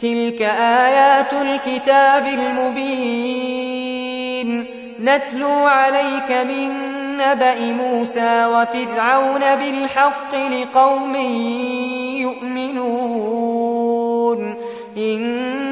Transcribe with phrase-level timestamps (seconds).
[0.00, 4.64] تلك آيات الكتاب المبين.
[5.00, 6.72] نتلو عليك من
[7.16, 11.16] نبأ موسى وفرعون بالحق لقوم
[12.16, 14.54] يؤمنون.
[14.98, 15.71] إن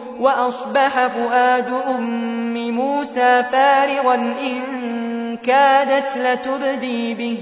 [0.21, 7.37] وأصبح فؤاد أم موسى فارغا إن كادت لتبدي به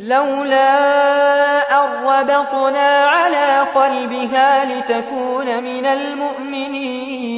[0.00, 0.70] لولا
[1.80, 7.30] أربطنا على قلبها لتكون من المؤمنين.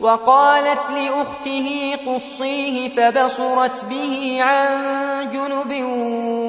[0.00, 4.68] وقالت لأخته قصيه فبصرت به عن
[5.32, 5.82] جنب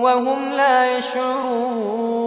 [0.03, 2.26] وهم لا يشعرون.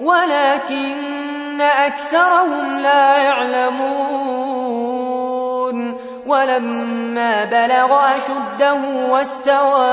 [0.00, 4.74] ولكن أكثرهم لا يعلمون.
[6.26, 8.74] ولما بلغ أشده
[9.10, 9.86] واستوى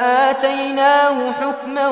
[0.00, 1.88] آتيناه حكما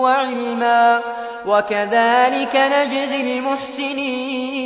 [0.00, 1.00] وعلما.
[1.46, 4.56] وكذلك نجزي المحسنين.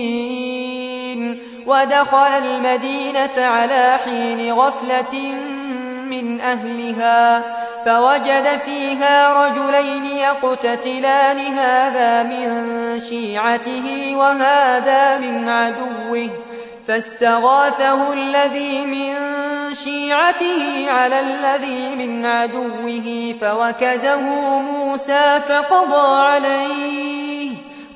[1.66, 5.32] ودخل المدينة على حين غفلة
[6.10, 7.42] من أهلها.
[7.84, 16.28] فوجد فيها رجلين يقتتلان هذا من شيعته وهذا من عدوه.
[16.88, 19.14] فاستغاثه الذي من
[19.74, 24.20] شيعته على الذي من عدوه فوكزه
[24.60, 27.50] موسى فقضى عليه.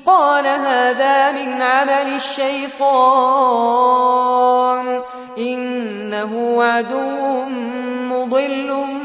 [0.05, 2.95] قال هذا من عمل الشيطان
[5.37, 7.45] إنه عدو
[8.09, 9.04] مضل.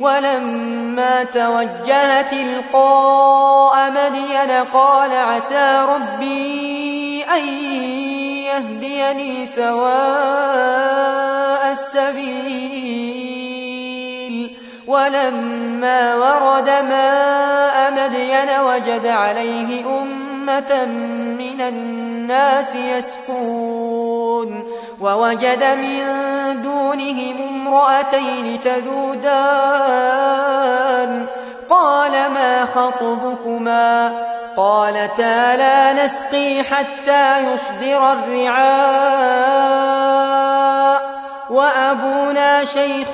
[0.00, 7.48] ولما توجه تلقاء مدين قال عسى ربي أن
[8.44, 9.86] يهديني سواء
[11.72, 12.96] السبيل.
[14.86, 19.84] ولما ورد ماء مدين وجد عليه
[20.46, 20.84] أمة
[21.38, 24.64] من الناس يسكون
[25.00, 26.02] ووجد من
[26.62, 29.26] دونهم امرأتين تذودان.
[31.68, 34.12] قال ما خطبكما؟
[34.56, 39.46] قالتا لا نسقي حتى يصدر الرعاء.
[41.50, 43.08] وأبونا شيخ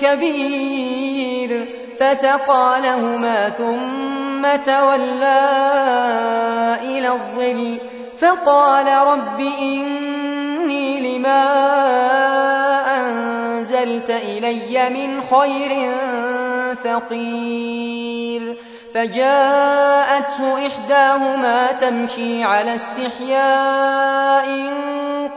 [0.00, 1.66] كبير
[2.00, 5.46] فسقى لهما ثم تولى
[6.82, 7.78] إلى الظل
[8.18, 11.44] فقال رب إني لما
[12.98, 15.92] أنزلت إلي من خير
[16.84, 18.56] فقير
[18.94, 24.46] فجاءته إحداهما تمشي على استحياء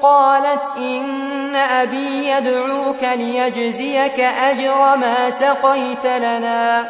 [0.01, 6.89] قالت إن أبي يدعوك ليجزيك أجر ما سقيت لنا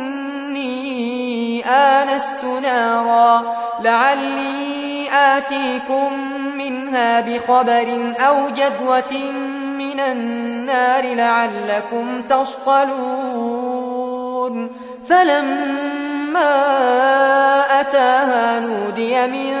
[1.71, 3.55] آنست نارا.
[3.79, 6.13] لعلي آتيكم
[6.57, 9.31] منها بخبر أو جدوة
[9.77, 13.81] من النار لعلكم تصطلون.
[15.09, 16.51] فلما
[17.79, 19.57] أتاها نودي من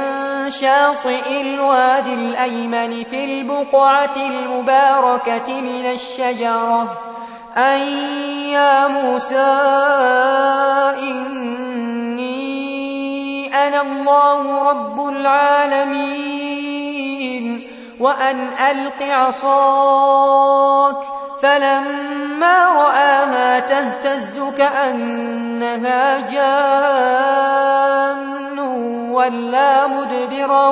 [0.49, 6.97] شاطئ الوادي الأيمن في البقعة المباركة من الشجرة.
[7.57, 7.79] أن
[8.51, 9.51] يا موسى
[11.01, 12.31] إني
[13.67, 16.41] أنا الله رب العالمين
[17.99, 20.97] وأن ألق عصاك
[21.41, 28.20] فلما رآها تهتز كأنها جان
[29.21, 30.67] ولا مدبرا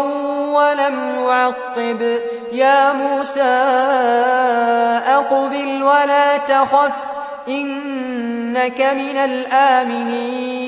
[0.54, 2.20] ولم يعقب.
[2.52, 3.42] يا موسى
[5.08, 6.92] أقبل ولا تخف
[7.48, 10.60] إنك من الآمنين.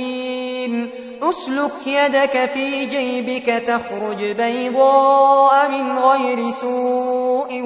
[1.24, 7.62] أسلك يدك في جيبك تخرج بيضاء من غير سوء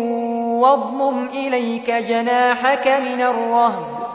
[0.61, 4.14] واضمم إليك جناحك من الرهب.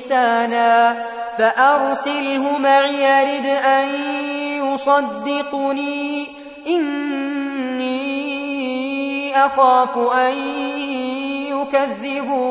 [0.00, 1.06] لسانا
[1.38, 3.88] فأرسله معي يرد أن
[4.74, 6.26] يصدقني.
[6.66, 8.00] إني
[9.36, 10.34] أخاف أن
[12.02, 12.50] يكذبون.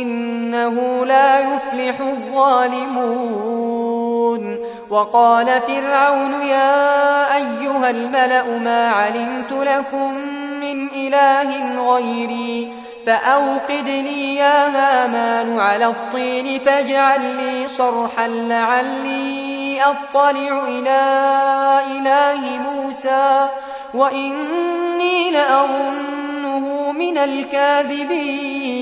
[0.00, 3.42] إنه لا يفلح الظالمون
[4.90, 10.14] وقال فرعون يا أيها الملأ ما علمت لكم
[10.60, 12.72] من إله غيري
[13.06, 21.00] فأوقد لي يا هامان على الطين فاجعل لي صرحا لعلي أطلع إلى
[21.96, 23.48] إله موسى
[23.94, 28.81] وإني لأظنه من الكاذبين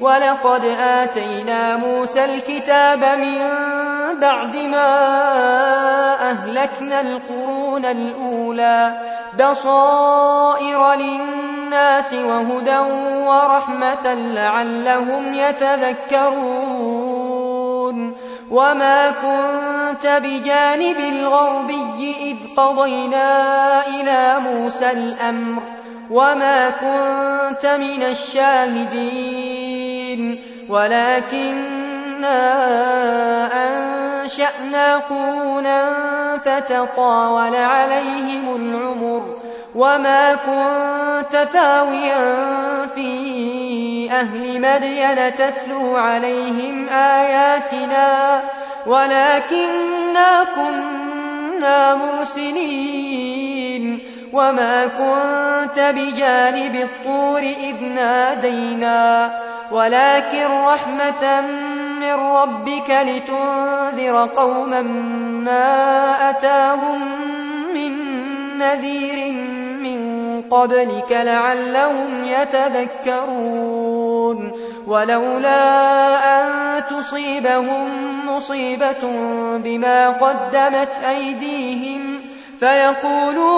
[0.00, 3.38] ولقد آتينا موسى الكتاب من
[4.20, 4.90] بعد ما
[6.30, 8.92] أهلكنا القرون الأولى.
[9.40, 12.78] بصائر للناس وهدى
[13.26, 16.68] ورحمة لعلهم يتذكرون.
[18.50, 25.62] وما كنت بجانب الغربي إذ قضينا إلى موسى الأمر.
[26.10, 29.58] وما كنت من الشاهدين
[30.68, 32.38] ولكننا
[33.52, 35.92] أنشأنا قرونا
[36.44, 39.36] فتطاول عليهم العمر
[39.74, 42.46] وما كنت ثاويا
[42.94, 48.40] في أهل مدين تتلو عليهم آياتنا
[48.86, 53.47] ولكننا كنا مرسلين
[54.32, 59.30] وما كنت بجانب الطور إذ نادينا
[59.70, 61.40] ولكن رحمة
[62.00, 64.82] من ربك لتنذر قوما
[65.44, 67.00] ما أتاهم
[67.74, 68.18] من
[68.58, 69.32] نذير
[69.82, 69.98] من
[70.50, 73.78] قبلك لعلهم يتذكرون
[74.86, 75.60] ولولا
[76.40, 77.88] أن تصيبهم
[78.26, 79.02] مصيبة
[79.56, 82.20] بما قدمت أيديهم
[82.60, 83.57] فيقولوا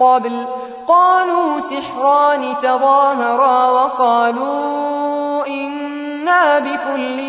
[0.00, 0.44] قبل
[0.88, 7.22] قالوا سحران تظاهرا وقالوا إنا بكل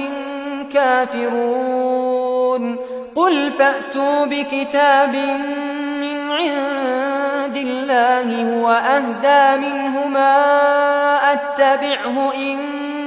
[0.74, 2.76] كافرون
[3.16, 5.16] قل فأتوا بكتاب
[6.02, 10.38] من عند الله هو أهدى منهما
[11.34, 12.58] أتبعه إن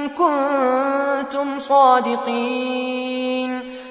[0.09, 3.61] كنتم صادقين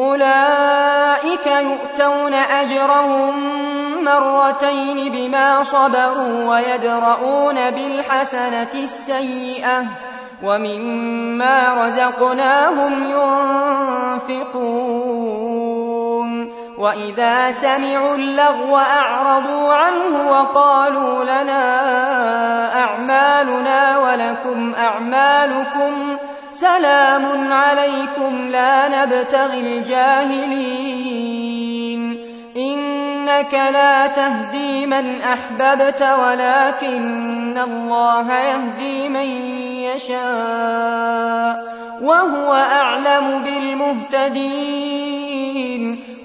[0.00, 3.34] أولئك يؤتون أجرهم
[4.04, 9.84] مرتين بما صبروا ويدرؤون بالحسنة السيئة
[10.42, 13.04] ومما رزقناهم
[14.30, 15.20] ينفقون
[16.78, 21.64] وإذا سمعوا اللغو أعرضوا عنه وقالوا لنا
[22.84, 26.16] أعمالنا ولكم أعمالكم
[26.52, 31.00] سلام عليكم لا نبتغي الجاهلين.
[32.56, 39.26] إنك لا تهدي من أحببت ولكن الله يهدي من
[39.94, 41.64] يشاء
[42.02, 44.90] وهو أعلم بالمهتدين.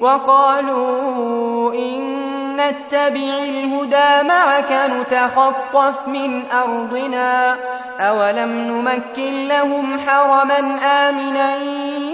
[0.02, 7.56] وقالوا إن نتبع الهدى معك نتخطف من أرضنا
[8.00, 10.60] أولم نمكن لهم حرما
[11.10, 11.58] آمنا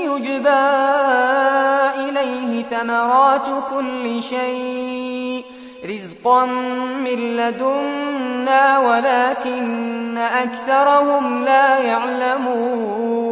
[0.05, 0.49] يجبى
[2.09, 5.43] إليه ثمرات كل شيء
[5.85, 6.45] رزقا
[7.05, 13.31] من لدنا ولكن أكثرهم لا يعلمون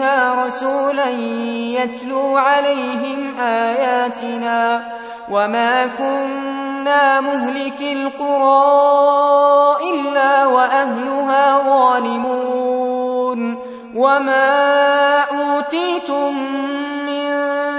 [0.00, 1.10] أمها رسولا
[1.80, 4.82] يتلو عليهم آياتنا
[5.30, 8.70] وما كنا مهلك القرى
[9.92, 13.58] إلا وأهلها ظالمون
[13.94, 16.36] وما أوتيتم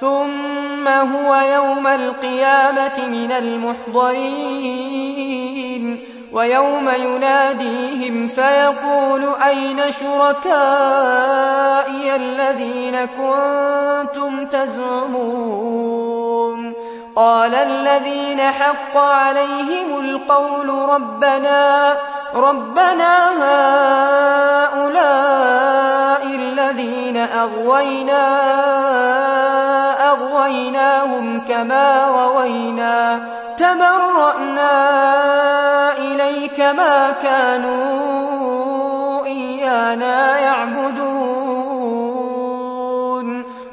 [0.00, 4.22] ثم هو يوم القيامة من المحضرين
[6.32, 10.46] ويوم يناديهم فيقول أين شركائي
[12.16, 15.92] الذين كنتم تزعمون؟
[17.16, 21.96] قال الذين حق عليهم القول ربنا
[22.34, 23.28] ربنا
[24.72, 25.42] هؤلاء
[26.34, 28.22] الذين أغوينا
[30.22, 34.72] أغويناهم كما غوينا تبرأنا
[35.98, 38.62] إليك ما كانوا
[39.26, 41.42] إيانا يعبدون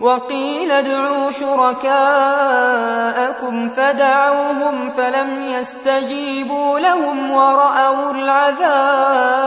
[0.02, 2.00] وقيل ادعوا شركاءكم
[3.70, 9.40] فدعوهم فلم يستجيبوا لهم ورأوا العذاب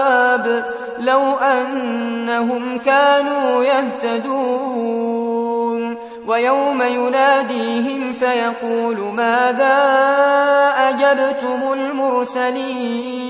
[0.99, 4.72] لو أنهم كانوا يهتدون
[6.27, 9.79] ويوم يناديهم فيقول ماذا
[10.79, 13.23] أجبتم المرسلين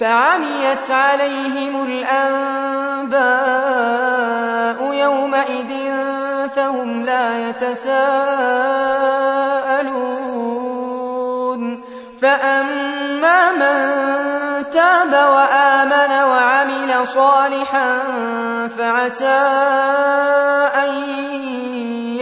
[0.00, 3.18] فعميت عليهم الأنباء
[4.94, 5.68] يومئذ
[6.56, 8.88] فهم لا يتساءلون
[12.22, 14.08] فأما من
[14.70, 17.98] تاب وآمن وعمل صالحا
[18.78, 19.38] فعسى
[20.74, 21.27] أن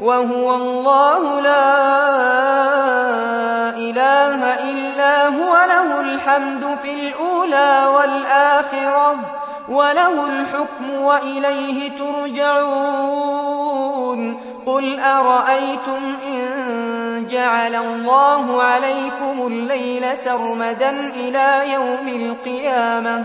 [0.00, 1.74] وهو الله لا
[3.76, 9.16] إله إلا هو له الحمد في الأولى والآخرة
[9.68, 13.34] وله الحكم وإليه ترجعون.
[14.66, 23.24] قل أرأيتم إن جعل الله عليكم الليل سرمدا إلى يوم القيامة؟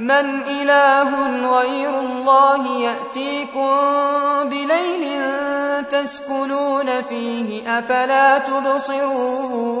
[0.00, 1.10] من إله
[1.60, 3.70] غير الله يأتيكم
[4.48, 5.04] بليل
[5.84, 9.80] تسكنون فيه أفلا تبصرون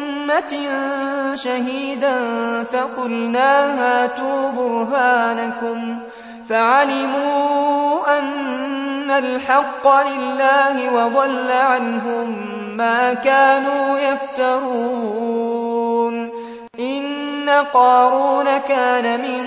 [1.35, 2.23] شهيدا
[2.63, 5.97] فقلنا هاتوا برهانكم
[6.49, 12.35] فعلموا أن الحق لله وضل عنهم
[12.77, 15.41] ما كانوا يفترون.
[16.79, 19.43] إن قارون كان من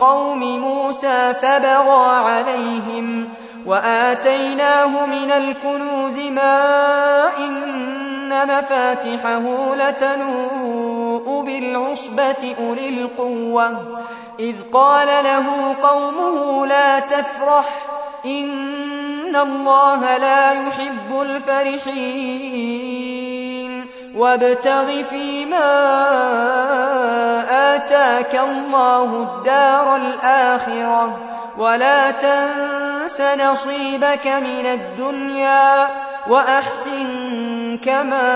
[0.00, 3.28] قوم موسى فبغى عليهم
[3.66, 13.98] وآتيناه من الكنوز ما إن مفاتحه لتنوء بالعصبة أولي القوة.
[14.40, 17.64] إذ قال له قومه لا تفرح
[18.26, 22.72] إن الله لا يحب الفرحين.
[24.16, 25.70] وابتغ فيما
[27.74, 31.18] آتاك الله الدار الآخرة
[31.58, 35.88] ولا تنس نصيبك من الدنيا
[36.28, 38.32] وأحسن كما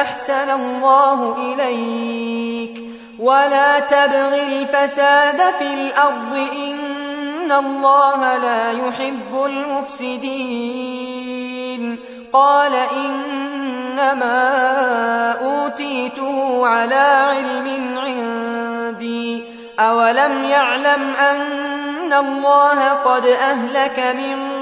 [0.00, 2.82] أحسن الله إليك
[3.18, 10.72] ولا تبغ الفساد في الأرض إن الله لا يحب المفسدين
[12.32, 14.42] قال إنما
[15.32, 16.94] أوتيته على
[17.30, 19.44] علم عندي
[19.78, 24.61] أولم يعلم أن الله قد أهلك من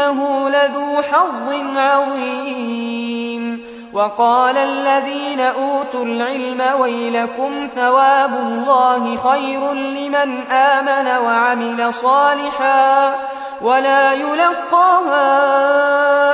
[0.00, 3.64] إنه لذو حظ عظيم.
[3.92, 13.14] وقال الذين أوتوا العلم ويلكم ثواب الله خير لمن آمن وعمل صالحا
[13.62, 15.22] ولا يلقاها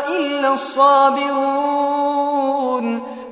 [0.09, 1.97] إلا الصابرون.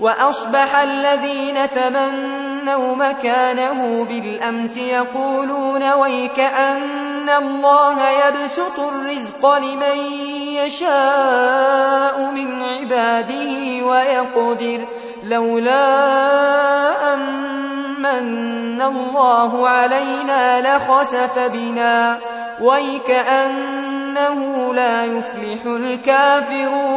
[0.00, 9.96] وأصبح الذين تمنوا مكانه بالأمس يقولون ويك أن الله يبسط الرزق لمن
[10.66, 14.80] يشاء من عباده ويقدر
[15.24, 15.84] لولا
[17.14, 22.18] أمن الله علينا لخسف بنا
[22.60, 24.38] ويكأنه
[24.74, 26.96] لا يفلح الكافرون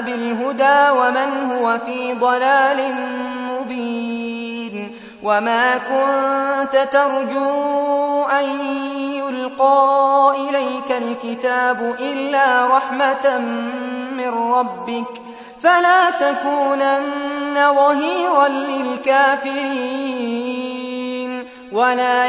[0.00, 2.94] بالهدى ومن هو في ضلال
[3.50, 8.44] مبين وما كنت ترجو أن
[9.00, 13.38] يلقى إليك الكتاب إلا رحمة
[14.16, 15.22] من ربك
[15.60, 20.30] فلا تكونن ظهيرا للكافرين
[21.72, 22.28] ولا